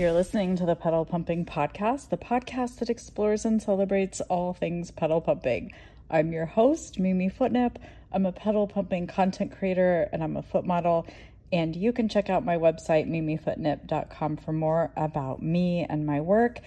[0.00, 4.90] You're listening to the Pedal Pumping Podcast, the podcast that explores and celebrates all things
[4.90, 5.74] pedal pumping.
[6.08, 7.78] I'm your host, Mimi Footnip.
[8.10, 11.06] I'm a pedal pumping content creator and I'm a foot model.
[11.52, 16.60] And you can check out my website, mimifootnip.com, for more about me and my work.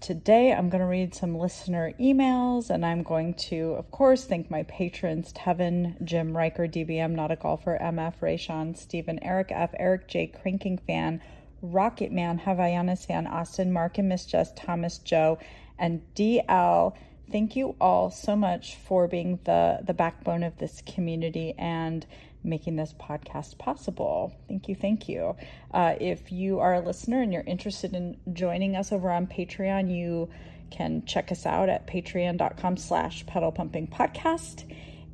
[0.00, 4.50] Today, I'm going to read some listener emails, and I'm going to, of course, thank
[4.50, 10.08] my patrons Tevin, Jim Riker, DBM, Not a Golfer, MF, Rayshon, Stephen, Eric F., Eric
[10.08, 11.22] J., Cranking Fan,
[11.62, 15.38] Rocket Man, Havaianas Fan, Austin, Mark and Miss Jess, Thomas, Joe,
[15.78, 16.94] and DL.
[17.30, 22.04] Thank you all so much for being the, the backbone of this community and
[22.44, 24.34] making this podcast possible.
[24.48, 25.36] Thank you, thank you.
[25.72, 29.94] Uh, if you are a listener and you're interested in joining us over on Patreon,
[29.94, 30.28] you
[30.70, 34.64] can check us out at patreon.com slash pedal pumping podcast.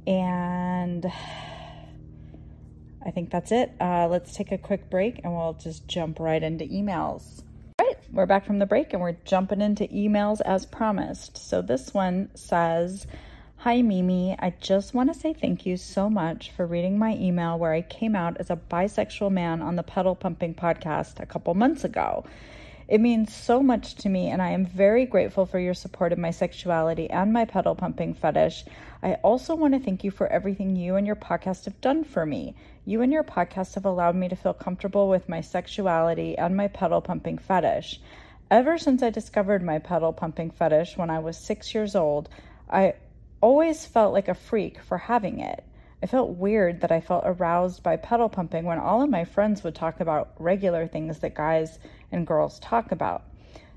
[0.06, 1.12] And
[3.04, 3.72] I think that's it.
[3.80, 7.42] Uh, let's take a quick break and we'll just jump right into emails.
[7.78, 11.38] All right, we're back from the break and we're jumping into emails as promised.
[11.38, 13.06] So this one says,
[13.58, 14.36] Hi, Mimi.
[14.38, 17.82] I just want to say thank you so much for reading my email where I
[17.82, 22.24] came out as a bisexual man on the Pedal Pumping podcast a couple months ago.
[22.88, 26.18] It means so much to me, and I am very grateful for your support of
[26.18, 28.64] my sexuality and my pedal pumping fetish.
[29.02, 32.24] I also want to thank you for everything you and your podcast have done for
[32.24, 32.54] me.
[32.88, 36.68] You and your podcast have allowed me to feel comfortable with my sexuality and my
[36.68, 38.00] pedal pumping fetish.
[38.50, 42.30] Ever since I discovered my pedal pumping fetish when I was six years old,
[42.66, 42.94] I
[43.42, 45.62] always felt like a freak for having it.
[46.02, 49.62] I felt weird that I felt aroused by pedal pumping when all of my friends
[49.62, 51.78] would talk about regular things that guys
[52.10, 53.24] and girls talk about.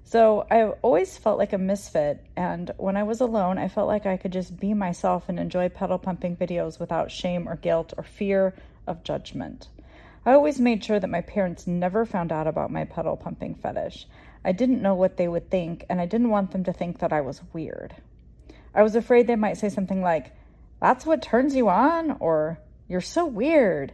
[0.06, 4.06] So I always felt like a misfit, and when I was alone, I felt like
[4.06, 8.04] I could just be myself and enjoy pedal pumping videos without shame or guilt or
[8.04, 8.54] fear
[8.88, 9.70] of judgment.
[10.26, 14.08] I always made sure that my parents never found out about my pedal pumping fetish.
[14.46, 17.14] I didn't know what they would think, and I didn't want them to think that
[17.14, 17.96] I was weird.
[18.74, 20.32] I was afraid they might say something like,
[20.80, 22.18] That's what turns you on?
[22.20, 23.94] or You're so weird.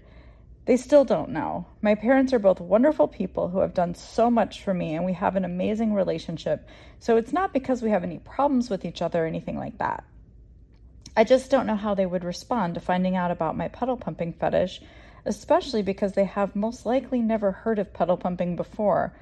[0.65, 1.65] They still don't know.
[1.81, 5.13] My parents are both wonderful people who have done so much for me, and we
[5.13, 6.67] have an amazing relationship.
[6.99, 10.03] So it's not because we have any problems with each other or anything like that.
[11.17, 14.33] I just don't know how they would respond to finding out about my pedal pumping
[14.33, 14.83] fetish,
[15.25, 19.13] especially because they have most likely never heard of pedal pumping before.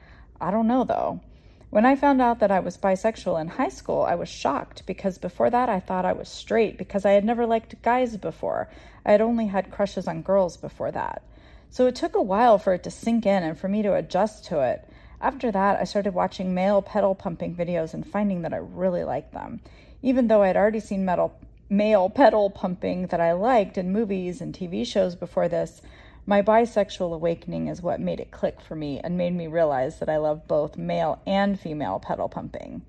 [0.41, 1.21] I don't know though.
[1.69, 5.17] When I found out that I was bisexual in high school, I was shocked because
[5.17, 8.67] before that I thought I was straight because I had never liked guys before.
[9.05, 11.21] I had only had crushes on girls before that.
[11.69, 14.43] So it took a while for it to sink in and for me to adjust
[14.47, 14.85] to it.
[15.21, 19.31] After that, I started watching male pedal pumping videos and finding that I really liked
[19.31, 19.61] them.
[20.01, 21.33] Even though I had already seen metal,
[21.69, 25.81] male pedal pumping that I liked in movies and TV shows before this,
[26.27, 30.09] my bisexual awakening is what made it click for me and made me realize that
[30.09, 32.83] I love both male and female pedal pumping.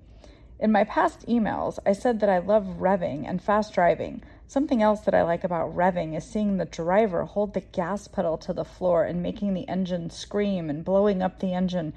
[0.59, 4.23] In my past emails, I said that I love revving and fast driving.
[4.47, 8.37] Something else that I like about revving is seeing the driver hold the gas pedal
[8.39, 11.93] to the floor and making the engine scream and blowing up the engine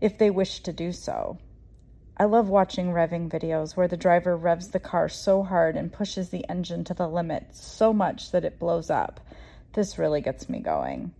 [0.00, 1.38] if they wish to do so.
[2.20, 6.28] I love watching revving videos where the driver revs the car so hard and pushes
[6.28, 9.20] the engine to the limit so much that it blows up.
[9.72, 11.14] This really gets me going.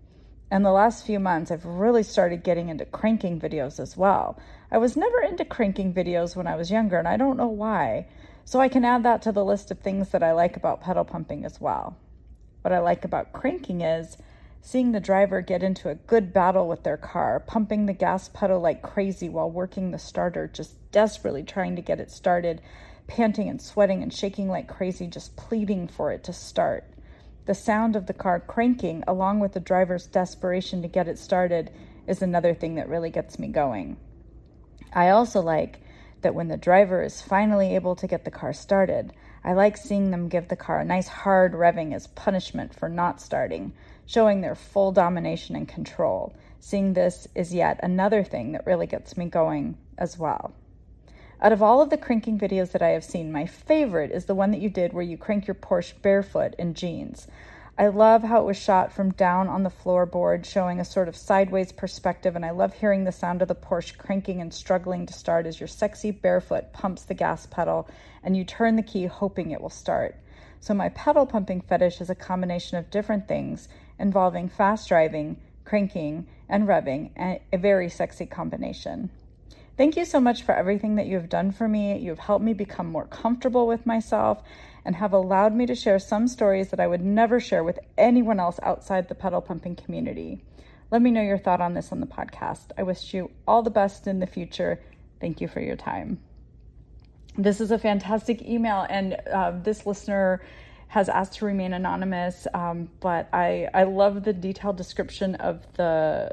[0.51, 4.39] And the last few months, I've really started getting into cranking videos as well.
[4.71, 8.07] I was never into cranking videos when I was younger, and I don't know why.
[8.45, 11.05] So I can add that to the list of things that I like about pedal
[11.05, 11.97] pumping as well.
[12.61, 14.19] What I like about cranking is
[14.63, 18.61] seeing the driver get into a good battle with their car, pumping the gas pedal
[18.61, 22.61] like crazy while working the starter, just desperately trying to get it started,
[23.07, 26.85] panting and sweating and shaking like crazy, just pleading for it to start.
[27.47, 31.71] The sound of the car cranking, along with the driver's desperation to get it started,
[32.07, 33.97] is another thing that really gets me going.
[34.93, 35.81] I also like
[36.21, 39.13] that when the driver is finally able to get the car started,
[39.43, 43.21] I like seeing them give the car a nice hard revving as punishment for not
[43.21, 43.73] starting,
[44.11, 46.35] showing their full domination and control.
[46.59, 50.53] Seeing this is yet another thing that really gets me going as well.
[51.41, 54.35] Out of all of the cranking videos that I have seen, my favorite is the
[54.35, 57.29] one that you did where you crank your Porsche barefoot in jeans.
[57.79, 61.17] I love how it was shot from down on the floorboard, showing a sort of
[61.17, 65.13] sideways perspective, and I love hearing the sound of the Porsche cranking and struggling to
[65.13, 67.89] start as your sexy barefoot pumps the gas pedal
[68.25, 70.17] and you turn the key hoping it will start.
[70.63, 73.67] So, my pedal pumping fetish is a combination of different things
[74.01, 77.11] involving fast driving, cranking, and revving,
[77.53, 79.11] a very sexy combination.
[79.77, 81.97] Thank you so much for everything that you have done for me.
[81.99, 84.43] You have helped me become more comfortable with myself
[84.85, 88.41] and have allowed me to share some stories that I would never share with anyone
[88.41, 90.43] else outside the pedal pumping community.
[90.91, 92.73] Let me know your thought on this on the podcast.
[92.77, 94.81] I wish you all the best in the future.
[95.21, 96.21] Thank you for your time.
[97.39, 100.43] This is a fantastic email, and uh, this listener
[100.91, 106.33] has asked to remain anonymous, um, but I I love the detailed description of the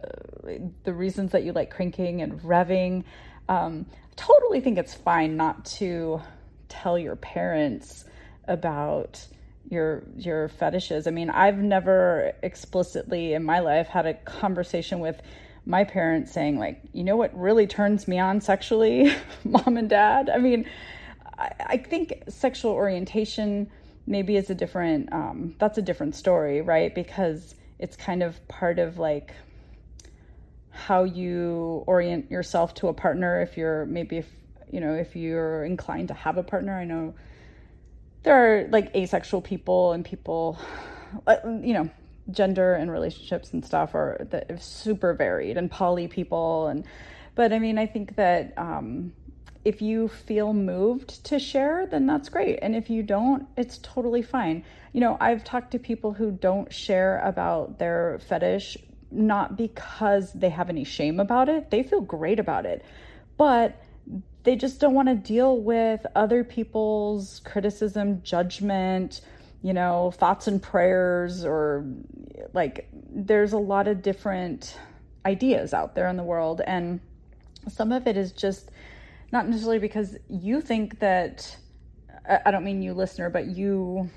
[0.84, 3.04] the reasons that you like cranking and revving.
[3.48, 6.22] Um, totally think it's fine not to
[6.70, 8.06] tell your parents
[8.48, 9.28] about
[9.70, 11.06] your your fetishes.
[11.06, 15.22] I mean, I've never explicitly in my life had a conversation with
[15.68, 19.14] my parents saying like, you know what really turns me on sexually,
[19.44, 20.32] mom and dad.
[20.32, 20.66] I mean,
[21.38, 23.70] I, I think sexual orientation
[24.08, 26.96] maybe it's a different um, that's a different story right?
[26.96, 29.34] Because it's kind of part of like
[30.72, 34.30] how you orient yourself to a partner if you're maybe if
[34.72, 36.78] you know if you're inclined to have a partner.
[36.78, 37.14] I know
[38.24, 40.60] there are like asexual people and people
[41.28, 41.90] uh, you know
[42.32, 44.28] gender and relationships and stuff are
[44.60, 46.84] super varied and poly people and
[47.36, 49.14] but i mean i think that um
[49.68, 52.58] if you feel moved to share, then that's great.
[52.62, 54.64] And if you don't, it's totally fine.
[54.94, 58.78] You know, I've talked to people who don't share about their fetish
[59.12, 62.86] not because they have any shame about it, they feel great about it,
[63.36, 63.84] but
[64.44, 69.20] they just don't want to deal with other people's criticism, judgment,
[69.64, 71.86] you know, thoughts and prayers, or
[72.54, 74.78] like there's a lot of different
[75.26, 76.62] ideas out there in the world.
[76.66, 77.02] And
[77.68, 78.72] some of it is just
[79.32, 81.58] not necessarily because you think that
[82.46, 84.10] I don't mean you listener, but you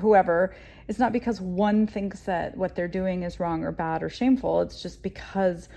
[0.00, 0.54] whoever,
[0.88, 4.60] it's not because one thinks that what they're doing is wrong or bad or shameful.
[4.62, 5.68] It's just because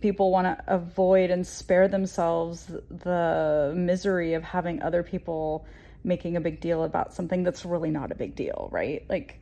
[0.00, 5.66] people want to avoid and spare themselves the misery of having other people
[6.02, 9.04] making a big deal about something that's really not a big deal, right?
[9.08, 9.40] Like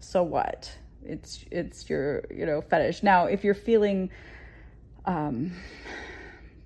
[0.00, 0.76] so what?
[1.04, 3.02] It's it's your, you know, fetish.
[3.02, 4.10] Now, if you're feeling
[5.04, 5.52] um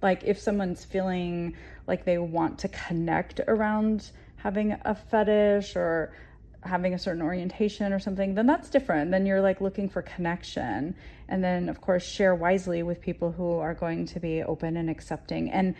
[0.02, 1.56] like if someone's feeling
[1.87, 6.12] like they want to connect around having a fetish or
[6.62, 9.11] having a certain orientation or something, then that's different.
[9.11, 10.94] Then you're like looking for connection.
[11.29, 14.91] And then, of course, share wisely with people who are going to be open and
[14.91, 15.50] accepting.
[15.50, 15.75] And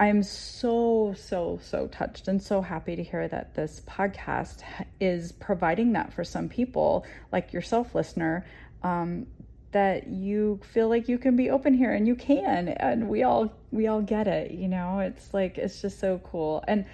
[0.00, 4.62] I'm so, so, so touched and so happy to hear that this podcast
[5.00, 8.44] is providing that for some people, like yourself, listener,
[8.82, 9.26] um,
[9.74, 13.52] that you feel like you can be open here and you can and we all
[13.70, 15.00] we all get it you know?
[15.00, 16.64] It's like it's just so cool.
[16.66, 16.86] And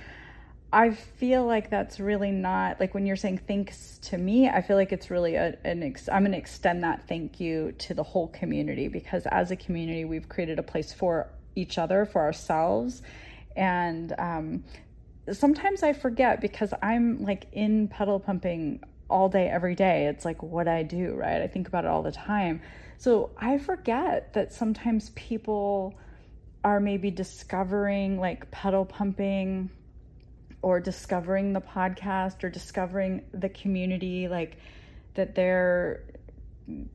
[0.72, 4.76] i feel like that's really not like when you're saying thanks to me i feel
[4.76, 8.04] like it's really a, an ex, i'm going to extend that thank you to the
[8.04, 13.02] whole community because as a community we've created a place for each other for ourselves.
[13.56, 14.64] And um,
[15.32, 20.06] sometimes i forget because i'm like in pedal pumping all day, every day.
[20.06, 21.42] It's like what I do, right?
[21.42, 22.62] I think about it all the time.
[22.98, 25.94] So I forget that sometimes people
[26.62, 29.70] are maybe discovering like pedal pumping
[30.62, 34.58] or discovering the podcast or discovering the community, like
[35.14, 36.04] that they're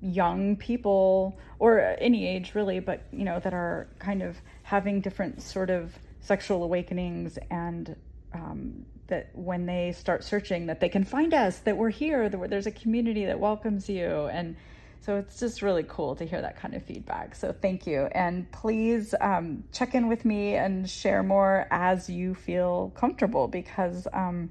[0.01, 5.41] young people or any age really, but you know, that are kind of having different
[5.41, 7.95] sort of sexual awakenings and
[8.33, 12.49] um, that when they start searching that they can find us that we're here that
[12.49, 14.27] there's a community that welcomes you.
[14.27, 14.55] And
[15.01, 17.35] so it's just really cool to hear that kind of feedback.
[17.35, 18.07] So thank you.
[18.13, 24.07] And please um, check in with me and share more as you feel comfortable because
[24.13, 24.49] um,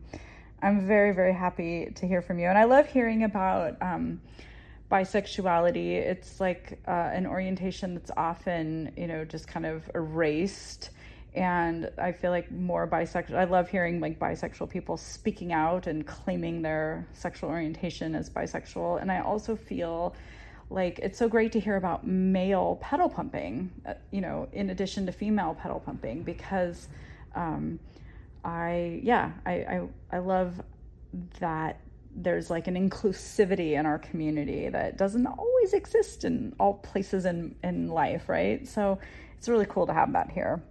[0.62, 2.46] i'm very very happy to hear from you.
[2.46, 4.20] And i love hearing about um,
[4.90, 5.94] bisexuality.
[5.94, 10.90] It's like uh, an orientation that's often you know just kind of erased
[11.34, 13.34] and I feel like more bisexual.
[13.34, 19.02] I love hearing like bisexual people speaking out and claiming their sexual orientation as bisexual.
[19.02, 20.14] And I also feel
[20.70, 25.06] like it's so great to hear about male pedal pumping, uh, you know, in addition
[25.06, 26.88] to female pedal pumping, because
[27.34, 27.80] um,
[28.44, 30.60] I, yeah, I, I, I love
[31.40, 31.80] that
[32.16, 37.56] there's like an inclusivity in our community that doesn't always exist in all places in,
[37.64, 38.66] in life, right?
[38.68, 39.00] So
[39.36, 40.62] it's really cool to have that here.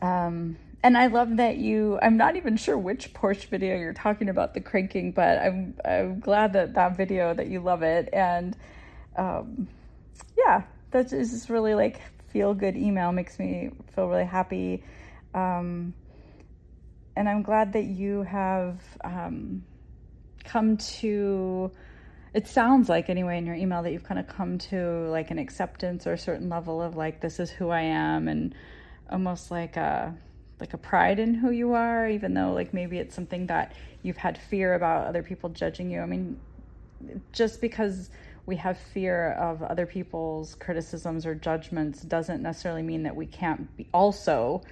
[0.00, 1.98] Um, and I love that you.
[2.02, 6.20] I'm not even sure which Porsche video you're talking about the cranking, but I'm I'm
[6.20, 8.56] glad that that video that you love it, and
[9.16, 9.68] um,
[10.36, 12.00] yeah, that is just really like
[12.32, 14.82] feel good email makes me feel really happy,
[15.34, 15.94] um,
[17.14, 19.64] and I'm glad that you have um,
[20.44, 21.70] come to.
[22.34, 25.38] It sounds like anyway in your email that you've kind of come to like an
[25.38, 28.54] acceptance or a certain level of like this is who I am and
[29.12, 30.14] almost like a
[30.60, 34.16] like a pride in who you are even though like maybe it's something that you've
[34.16, 36.38] had fear about other people judging you i mean
[37.32, 38.10] just because
[38.46, 43.76] we have fear of other people's criticisms or judgments doesn't necessarily mean that we can't
[43.76, 44.62] be also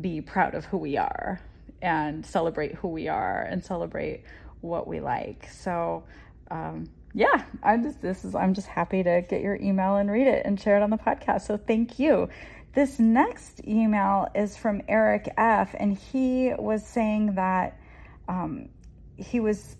[0.00, 1.40] be proud of who we are
[1.82, 4.24] and celebrate who we are and celebrate
[4.60, 5.48] what we like.
[5.50, 6.04] So,
[6.50, 10.26] um, yeah, I'm just this is I'm just happy to get your email and read
[10.26, 11.42] it and share it on the podcast.
[11.42, 12.28] So thank you.
[12.76, 17.80] This next email is from Eric F, and he was saying that
[18.28, 18.68] um,
[19.16, 19.78] he was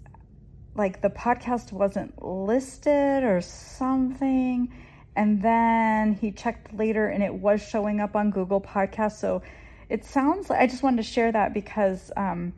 [0.75, 4.73] like the podcast wasn't listed or something.
[5.15, 9.19] And then he checked later and it was showing up on Google Podcasts.
[9.19, 9.43] So
[9.91, 12.55] it sounds like I just wanted to share that because um,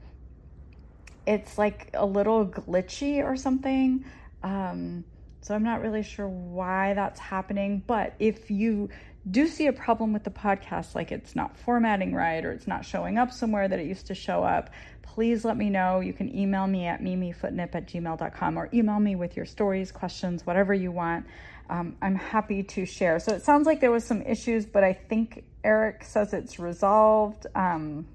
[1.26, 4.04] it's like a little glitchy or something.
[4.45, 5.02] Um,
[5.40, 7.83] so I'm not really sure why that's happening.
[7.87, 8.88] But if you
[9.30, 12.85] do see a problem with the podcast, like it's not formatting right or it's not
[12.85, 14.71] showing up somewhere that it used to show up,
[15.02, 16.00] please let me know.
[16.00, 20.47] You can email me at mimifootnip at gmail.com or email me with your stories, questions,
[20.47, 21.26] whatever you want.
[21.71, 23.18] Um, I'm happy to share.
[23.18, 27.47] So it sounds like there was some issues, but I think Eric says it's resolved.
[27.54, 28.07] Um,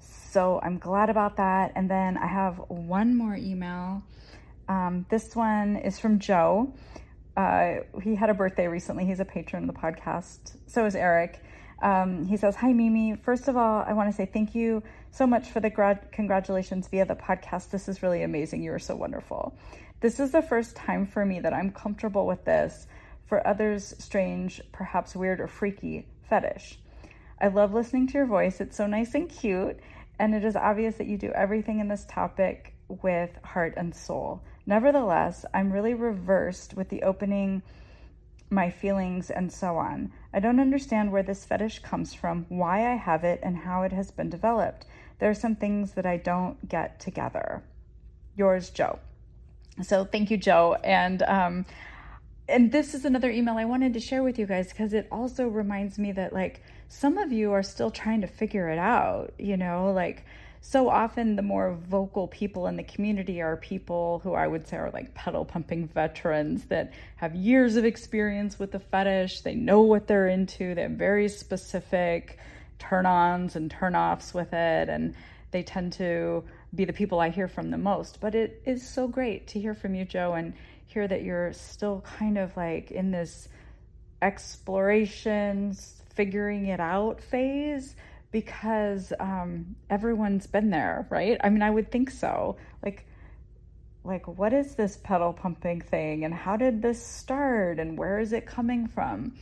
[0.00, 1.72] so I'm glad about that.
[1.74, 4.02] And then I have one more email.
[4.72, 6.72] Um, this one is from Joe.
[7.36, 9.04] Uh, he had a birthday recently.
[9.04, 10.56] He's a patron of the podcast.
[10.66, 11.40] So is Eric.
[11.82, 13.16] Um, he says, Hi, Mimi.
[13.16, 16.88] First of all, I want to say thank you so much for the grad- congratulations
[16.88, 17.68] via the podcast.
[17.68, 18.62] This is really amazing.
[18.62, 19.54] You are so wonderful.
[20.00, 22.86] This is the first time for me that I'm comfortable with this.
[23.26, 26.78] For others, strange, perhaps weird or freaky fetish.
[27.38, 28.58] I love listening to your voice.
[28.62, 29.78] It's so nice and cute.
[30.18, 34.42] And it is obvious that you do everything in this topic with heart and soul.
[34.66, 37.62] Nevertheless, I'm really reversed with the opening
[38.50, 40.12] my feelings and so on.
[40.32, 43.92] I don't understand where this fetish comes from, why I have it, and how it
[43.92, 44.86] has been developed.
[45.18, 47.62] There are some things that I don't get together.
[48.36, 48.98] Yours, Joe.
[49.82, 50.76] So thank you, Joe.
[50.84, 51.64] And um,
[52.48, 55.46] and this is another email I wanted to share with you guys because it also
[55.46, 59.56] reminds me that like some of you are still trying to figure it out, you
[59.56, 60.26] know, like
[60.64, 64.76] so often the more vocal people in the community are people who I would say
[64.76, 69.40] are like pedal pumping veterans that have years of experience with the fetish.
[69.40, 70.76] They know what they're into.
[70.76, 72.38] They have very specific
[72.78, 74.88] turn ons and turn offs with it.
[74.88, 75.16] And
[75.50, 78.20] they tend to be the people I hear from the most.
[78.20, 80.54] But it is so great to hear from you, Joe, and
[80.86, 83.48] hear that you're still kind of like in this
[84.22, 87.96] explorations, figuring it out phase
[88.32, 91.38] because um, everyone's been there, right?
[91.44, 92.56] I mean, I would think so.
[92.82, 93.06] Like,
[94.02, 98.32] like what is this pedal pumping thing, and how did this start, and where is
[98.32, 99.34] it coming from?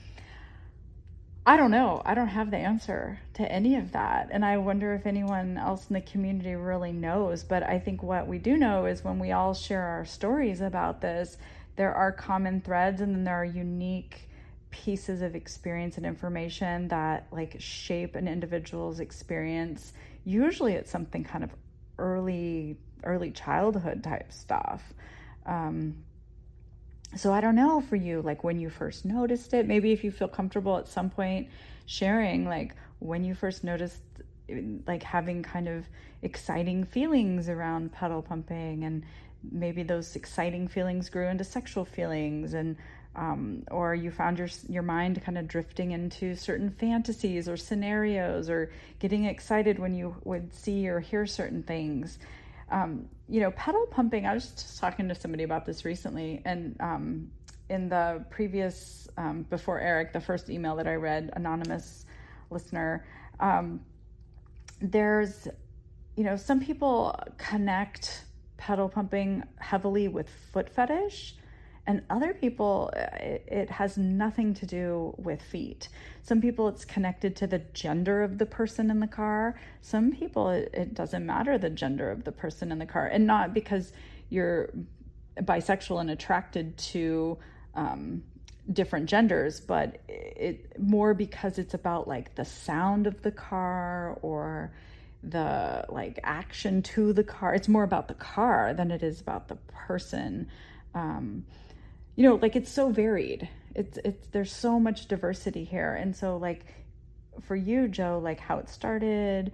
[1.46, 2.02] I don't know.
[2.04, 4.28] I don't have the answer to any of that.
[4.30, 7.42] And I wonder if anyone else in the community really knows.
[7.42, 11.00] But I think what we do know is when we all share our stories about
[11.00, 11.38] this,
[11.76, 14.28] there are common threads and then there are unique
[14.70, 19.92] pieces of experience and information that like shape an individual's experience.
[20.24, 21.50] Usually it's something kind of
[21.98, 24.82] early early childhood type stuff.
[25.46, 25.96] Um,
[27.16, 30.10] so I don't know for you, like when you first noticed it, maybe if you
[30.10, 31.48] feel comfortable at some point
[31.86, 34.00] sharing, like when you first noticed,
[34.86, 35.88] like having kind of
[36.22, 39.04] exciting feelings around pedal pumping, and
[39.50, 42.76] maybe those exciting feelings grew into sexual feelings, and
[43.16, 48.48] um, or you found your your mind kind of drifting into certain fantasies or scenarios,
[48.48, 52.18] or getting excited when you would see or hear certain things.
[52.70, 56.76] Um, you know, pedal pumping, I was just talking to somebody about this recently, and
[56.80, 57.30] um,
[57.68, 62.04] in the previous, um, before Eric, the first email that I read, anonymous
[62.50, 63.06] listener,
[63.38, 63.80] um,
[64.80, 65.48] there's,
[66.16, 68.24] you know, some people connect
[68.56, 71.34] pedal pumping heavily with foot fetish
[71.86, 75.88] and other people it, it, has nothing to do with feet.
[76.22, 79.58] Some people it's connected to the gender of the person in the car.
[79.80, 83.06] Some people it, it doesn't matter the gender of the person in the car.
[83.06, 83.92] And not because
[84.28, 84.70] you're
[85.36, 87.38] bisexual and attracted to
[87.74, 88.22] um,
[88.72, 94.70] different genders but it more because it's about like the sound of the car or
[95.22, 97.54] the like action to the car.
[97.54, 100.48] It's more about the car than it is about the person.
[100.94, 101.44] Um,
[102.20, 103.48] you know like it's so varied.
[103.74, 105.94] It's it's there's so much diversity here.
[105.94, 106.66] And so like
[107.40, 109.52] for you joe like how it started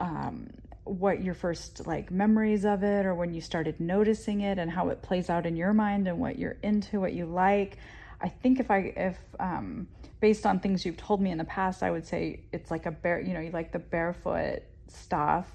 [0.00, 0.48] um
[0.84, 4.88] what your first like memories of it or when you started noticing it and how
[4.88, 7.76] it plays out in your mind and what you're into what you like.
[8.18, 9.86] I think if i if um
[10.20, 12.92] based on things you've told me in the past i would say it's like a
[12.92, 15.52] bare you know you like the barefoot stuff.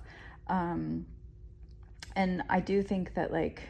[0.47, 1.07] Um
[2.15, 3.63] and i do think that like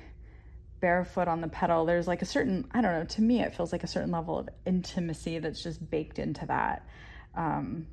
[0.80, 3.72] barefoot on the pedal, there's like a certain, I don't know, to me, it feels
[3.72, 6.88] like a certain level of intimacy that's just baked into that.
[7.36, 7.88] Um,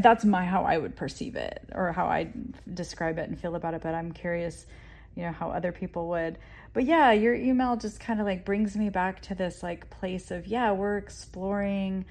[0.00, 2.32] that's my how I would perceive it or how I
[2.72, 3.82] describe it and feel about it.
[3.82, 4.66] But I'm curious,
[5.14, 6.38] you know, how other people would.
[6.72, 10.30] But yeah, your email just kind of like brings me back to this like place
[10.30, 12.04] of yeah, we're exploring.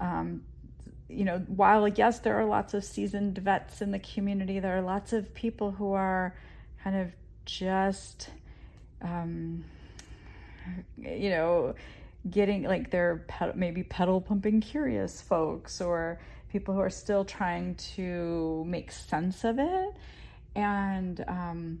[0.00, 0.42] Um,
[1.08, 4.82] you know, while yes, there are lots of seasoned vets in the community, there are
[4.82, 6.34] lots of people who are
[6.82, 7.12] kind of
[7.44, 8.30] just,
[9.02, 9.64] um,
[10.98, 11.74] you know,
[12.30, 16.20] getting like they're ped- maybe pedal pumping curious folks or
[16.52, 19.88] people who are still trying to make sense of it.
[20.54, 21.80] And um,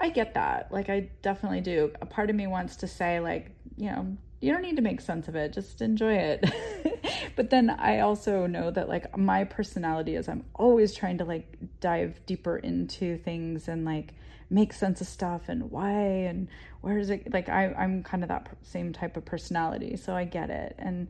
[0.00, 0.72] I get that.
[0.72, 1.92] Like, I definitely do.
[2.00, 5.00] A part of me wants to say, like, you know, you don't need to make
[5.00, 7.04] sense of it, just enjoy it.
[7.36, 11.58] but then I also know that, like, my personality is I'm always trying to, like,
[11.80, 14.14] dive deeper into things and, like,
[14.50, 16.48] make sense of stuff and why and
[16.80, 20.24] where is it like I, i'm kind of that same type of personality so i
[20.24, 21.08] get it and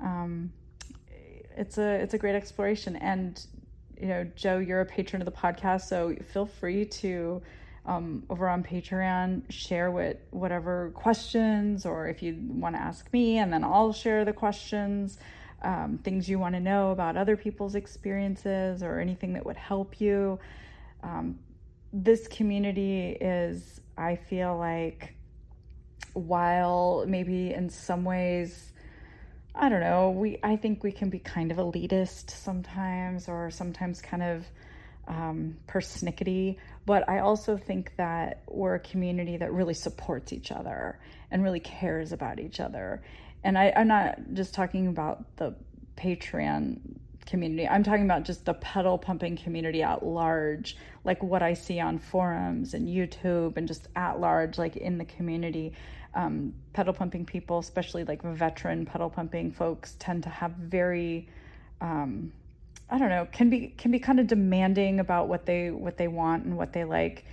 [0.00, 0.52] um,
[1.58, 2.96] it's a it's a great exploration.
[2.96, 3.44] And
[4.00, 7.42] you know, Joe, you're a patron of the podcast, so feel free to
[7.84, 13.38] um, over on Patreon share what whatever questions or if you want to ask me,
[13.38, 15.18] and then I'll share the questions.
[15.60, 20.00] Um, things you want to know about other people's experiences or anything that would help
[20.00, 20.38] you.
[21.02, 21.40] Um,
[21.92, 25.14] this community is, I feel like,
[26.14, 28.72] while maybe in some ways
[29.58, 34.00] I don't know, we I think we can be kind of elitist sometimes or sometimes
[34.00, 34.46] kind of
[35.08, 41.00] um, persnickety, but I also think that we're a community that really supports each other
[41.30, 43.02] and really cares about each other.
[43.42, 45.56] And I, I'm not just talking about the
[45.96, 46.97] Patreon
[47.28, 47.68] community.
[47.68, 51.98] I'm talking about just the pedal pumping community at large, like what I see on
[51.98, 55.74] forums and YouTube and just at large, like in the community
[56.14, 61.28] um, pedal pumping people, especially like veteran pedal pumping folks, tend to have very,
[61.80, 62.32] um,
[62.90, 66.08] I don't know, can be can be kind of demanding about what they what they
[66.08, 67.24] want and what they like,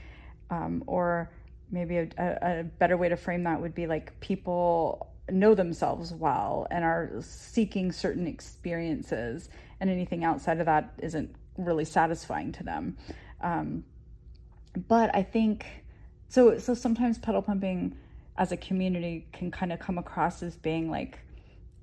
[0.49, 1.31] um, or
[1.71, 6.13] maybe a, a, a better way to frame that would be like people know themselves
[6.13, 12.63] well and are seeking certain experiences, and anything outside of that isn't really satisfying to
[12.63, 12.97] them.
[13.41, 13.83] Um,
[14.87, 15.65] but I think
[16.27, 16.57] so.
[16.57, 17.95] So sometimes pedal pumping
[18.37, 21.19] as a community can kind of come across as being like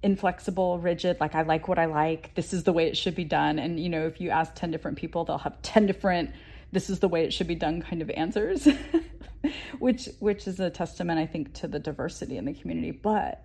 [0.03, 3.25] inflexible, rigid, like I like what I like, this is the way it should be
[3.25, 3.59] done.
[3.59, 6.31] And you know, if you ask 10 different people, they'll have 10 different
[6.73, 8.67] this is the way it should be done kind of answers.
[9.79, 13.45] which which is a testament I think to the diversity in the community, but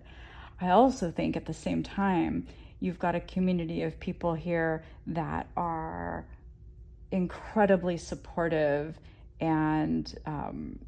[0.60, 2.46] I also think at the same time
[2.80, 6.26] you've got a community of people here that are
[7.10, 8.98] incredibly supportive
[9.40, 10.78] and um,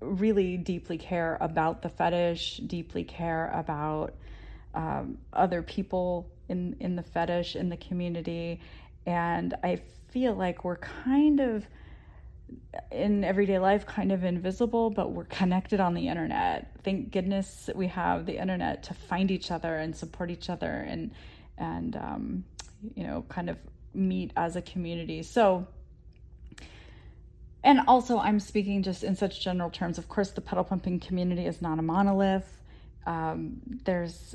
[0.00, 4.14] really deeply care about the fetish, deeply care about
[4.74, 8.60] um, other people in in the fetish in the community,
[9.06, 11.66] and I feel like we're kind of
[12.92, 16.70] in everyday life kind of invisible but we're connected on the internet.
[16.84, 21.10] Thank goodness we have the internet to find each other and support each other and
[21.58, 22.44] and um,
[22.94, 23.56] you know kind of
[23.94, 25.22] meet as a community.
[25.22, 25.66] So
[27.64, 29.98] and also i'm speaking just in such general terms.
[29.98, 32.62] Of course the pedal pumping community is not a monolith.
[33.06, 34.34] Um, there's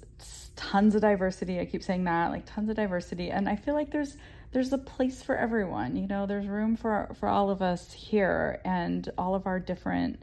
[0.56, 1.60] tons of diversity.
[1.60, 3.32] I keep saying that like tons of diversity.
[3.32, 4.18] And i feel like there's
[4.52, 8.60] there's a place for everyone you know there's room for for all of us here
[8.66, 10.22] and all of our different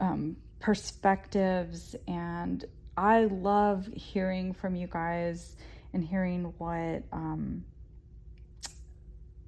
[0.00, 1.96] um, perspectives.
[2.06, 2.64] And
[2.96, 5.56] i love hearing from you guys
[5.94, 7.64] and hearing what um,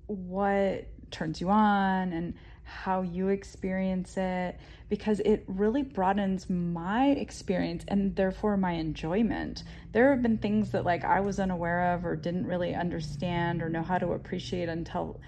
[0.06, 7.84] what turns you on and how you experience it because it really broadens my experience
[7.88, 9.62] and therefore my enjoyment.
[9.92, 13.68] There have been things that like I was unaware of or didn't really understand or
[13.68, 15.20] know how to appreciate until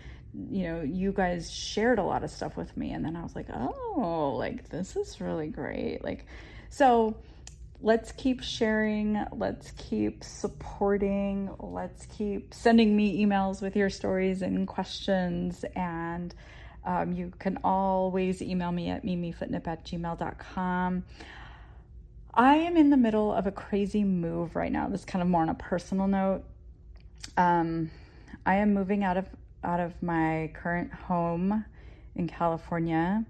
[0.51, 3.35] you know you guys shared a lot of stuff with me and then I was
[3.35, 6.27] like, "Oh, like this is really great." Like
[6.69, 7.17] so
[7.81, 14.67] let's keep sharing, let's keep supporting, let's keep sending me emails with your stories and
[14.67, 16.35] questions and
[16.87, 21.05] um, you can always email me at mimifootnip at gmail.com.
[22.33, 24.89] I am in the middle of a crazy move right now.
[24.89, 26.45] This is kind of more on a personal note.
[27.37, 27.91] Um,
[28.45, 29.27] I am moving out of
[29.65, 31.65] out of my current home
[32.15, 33.25] in California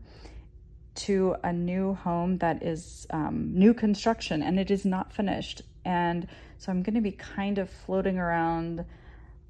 [0.96, 5.62] to a new home that is um, new construction and it is not finished.
[5.84, 6.26] And
[6.58, 8.84] so I'm going to be kind of floating around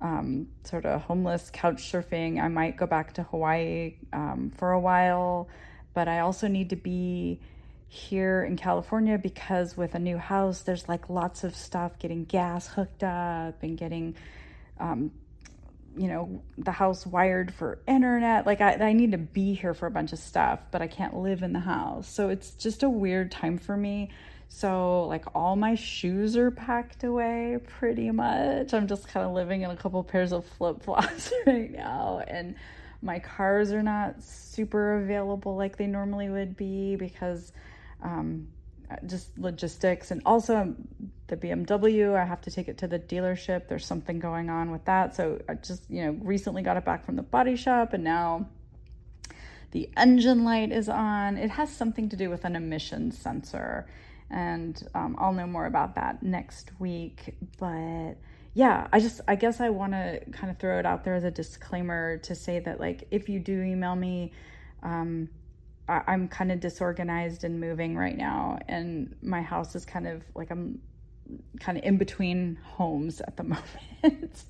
[0.01, 2.43] um, sort of homeless couch surfing.
[2.43, 5.49] I might go back to Hawaii um, for a while,
[5.95, 7.41] but I also need to be
[7.89, 12.67] here in California because with a new house, there's like lots of stuff getting gas
[12.67, 14.17] hooked up and getting,
[14.79, 15.11] um,
[15.97, 18.47] you know, the house wired for internet.
[18.47, 21.17] Like, I, I need to be here for a bunch of stuff, but I can't
[21.17, 22.09] live in the house.
[22.09, 24.11] So it's just a weird time for me.
[24.49, 28.75] So, like, all my shoes are packed away pretty much.
[28.75, 32.23] I'm just kind of living in a couple pairs of flip flops right now.
[32.27, 32.55] And
[33.03, 37.53] my cars are not super available like they normally would be because
[38.03, 38.49] um,
[39.07, 40.75] just logistics and also
[41.29, 43.69] the BMW I have to take it to the dealership.
[43.69, 45.17] There's something going on with that.
[45.17, 48.49] So I just you know recently got it back from the body shop and now
[49.73, 51.37] the engine light is on.
[51.37, 53.87] It has something to do with an emission sensor
[54.31, 57.35] and um, I'll know more about that next week.
[57.59, 58.15] But
[58.55, 61.25] yeah, I just, I guess I want to kind of throw it out there as
[61.25, 64.33] a disclaimer to say that, like, if you do email me,
[64.83, 65.29] um,
[65.89, 70.23] I, am kind of disorganized and moving right now, and my house is kind of
[70.35, 70.81] like I'm
[71.61, 73.43] kind of in between homes at the
[74.03, 74.45] moment.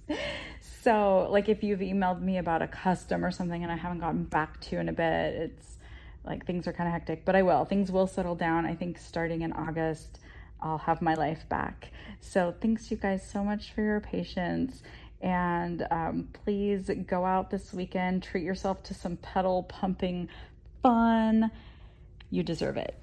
[0.83, 4.25] so, like, if you've emailed me about a custom or something and I haven't gotten
[4.25, 5.77] back to you in a bit, it's
[6.25, 7.65] like things are kind of hectic, but I will.
[7.65, 10.19] Things will settle down, I think, starting in August.
[10.61, 11.93] I'll have my life back.
[12.21, 14.83] So thanks you guys so much for your patience.
[15.21, 20.29] And um, please go out this weekend, treat yourself to some pedal pumping
[20.87, 21.51] fun.
[22.31, 22.95] You deserve it.